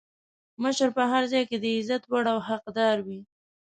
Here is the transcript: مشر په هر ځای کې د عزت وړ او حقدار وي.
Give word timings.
مشر 0.63 0.89
په 0.97 1.03
هر 1.11 1.23
ځای 1.31 1.43
کې 1.49 1.57
د 1.59 1.65
عزت 1.77 2.01
وړ 2.07 2.25
او 2.33 2.39
حقدار 2.49 2.97
وي. 3.07 3.19